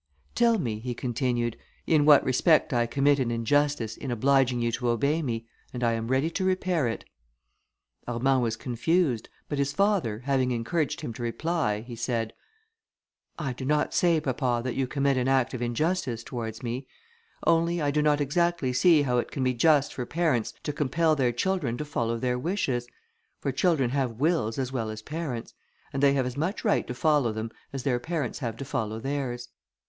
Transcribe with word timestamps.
"Tell 0.33 0.57
me," 0.57 0.79
he 0.79 0.95
continued, 0.95 1.57
"in 1.85 2.05
what 2.05 2.23
respect 2.23 2.73
I 2.73 2.87
commit 2.87 3.19
an 3.19 3.29
injustice, 3.29 3.95
in 3.95 4.09
obliging 4.09 4.59
you 4.59 4.71
to 4.71 4.89
obey 4.89 5.21
me, 5.21 5.45
and 5.75 5.83
I 5.83 5.91
am 5.93 6.07
ready 6.07 6.31
to 6.31 6.43
repair 6.43 6.87
it." 6.87 7.05
Armand 8.07 8.41
was 8.41 8.55
confused, 8.55 9.29
but 9.47 9.59
his 9.59 9.73
father, 9.73 10.23
having 10.25 10.49
encouraged 10.49 11.01
him 11.01 11.13
to 11.13 11.21
reply, 11.21 11.81
he 11.81 11.95
said, 11.95 12.33
"I 13.37 13.53
do 13.53 13.63
not 13.63 13.93
say, 13.93 14.19
papa, 14.19 14.61
that 14.63 14.73
you 14.73 14.87
commit 14.87 15.17
an 15.17 15.27
act 15.27 15.53
of 15.53 15.61
injustice 15.61 16.23
towards 16.23 16.63
me, 16.63 16.87
only 17.45 17.79
I 17.79 17.91
do 17.91 18.01
not 18.01 18.19
exactly 18.19 18.73
see 18.73 19.03
how 19.03 19.19
it 19.19 19.29
can 19.29 19.43
be 19.43 19.53
just 19.53 19.93
for 19.93 20.07
parents 20.07 20.51
to 20.63 20.73
compel 20.73 21.15
their 21.15 21.31
children 21.31 21.77
to 21.77 21.85
follow 21.85 22.17
their 22.17 22.39
wishes; 22.39 22.87
for 23.39 23.51
children 23.51 23.91
have 23.91 24.19
wills 24.19 24.57
as 24.57 24.71
well 24.71 24.89
as 24.89 25.03
parents, 25.03 25.53
and 25.93 26.01
they 26.01 26.13
have 26.13 26.25
as 26.25 26.37
much 26.37 26.65
right 26.65 26.87
to 26.87 26.95
follow 26.95 27.31
them 27.31 27.51
as 27.71 27.83
their 27.83 27.99
parents 27.99 28.39
have 28.39 28.57
to 28.57 28.65
follow 28.65 28.99
theirs." 28.99 29.49